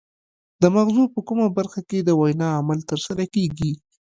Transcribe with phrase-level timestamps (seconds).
[0.61, 3.71] د مغزو په کومه برخه کې د وینا عمل ترسره کیږي